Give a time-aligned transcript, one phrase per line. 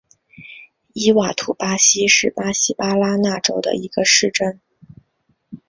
[0.93, 4.59] 伊瓦图巴是巴西巴拉那州的一个市镇。